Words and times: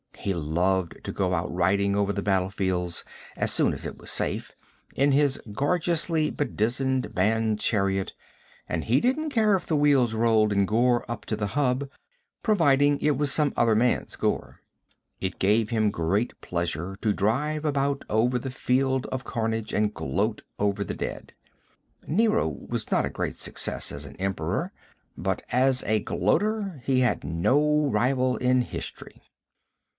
He 0.17 0.33
loved 0.35 1.03
to 1.03 1.11
go 1.11 1.33
out 1.33 1.51
riding 1.53 1.95
over 1.95 2.13
the 2.13 2.21
battle 2.21 2.49
fields, 2.51 3.03
as 3.35 3.51
soon 3.51 3.71
as 3.73 3.85
it 3.87 3.97
was 3.97 4.09
safe, 4.11 4.51
in 4.95 5.11
his 5.13 5.39
gorgeously 5.53 6.29
bedizened 6.29 7.13
band 7.13 7.59
chariot 7.59 8.13
and 8.69 8.83
he 8.83 8.99
didn't 8.99 9.29
care 9.31 9.55
if 9.55 9.65
the 9.65 9.75
wheels 9.75 10.13
rolled 10.13 10.53
in 10.53 10.65
gore 10.65 11.09
up 11.09 11.25
to 11.25 11.35
the 11.35 11.49
hub, 11.57 11.89
providing 12.43 12.99
it 12.99 13.17
was 13.17 13.31
some 13.31 13.51
other 13.57 13.75
man's 13.75 14.15
gore. 14.15 14.61
It 15.19 15.39
gave 15.39 15.69
him 15.71 15.91
great 15.91 16.39
pleasure 16.41 16.95
to 17.01 17.13
drive 17.13 17.65
about 17.65 18.03
over 18.07 18.37
the 18.37 18.51
field 18.51 19.07
of 19.07 19.23
carnage 19.23 19.73
and 19.73 19.93
gloat 19.93 20.43
over 20.59 20.83
the 20.83 20.95
dead. 20.95 21.33
Nero 22.07 22.47
was 22.47 22.91
not 22.91 23.05
a 23.05 23.09
great 23.09 23.35
success 23.35 23.91
as 23.91 24.05
an 24.05 24.15
Emperor, 24.17 24.71
but 25.17 25.43
as 25.51 25.83
a 25.83 26.03
gloater 26.03 26.81
he 26.85 26.99
has 27.01 27.19
no 27.23 27.87
rival 27.87 28.37
in 28.37 28.61
history. 28.63 29.21